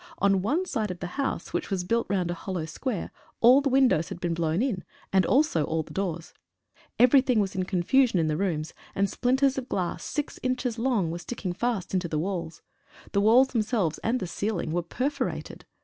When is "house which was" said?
1.21-1.83